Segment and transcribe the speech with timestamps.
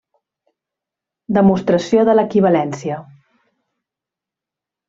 [1.37, 2.99] Demostració de l'equivalència.